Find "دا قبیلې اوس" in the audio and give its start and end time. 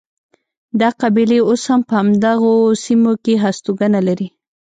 0.79-1.63